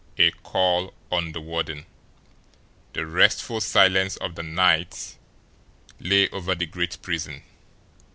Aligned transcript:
XVII 0.17 0.27
A 0.27 0.31
CALL 0.41 0.93
ON 1.11 1.31
THE 1.31 1.41
WARDEN 1.41 1.85
The 2.93 3.05
restful 3.05 3.61
silence 3.61 4.17
of 4.17 4.35
night 4.43 5.15
lay 5.99 6.27
over 6.29 6.55
the 6.55 6.65
great 6.65 6.99
prison. 7.03 7.43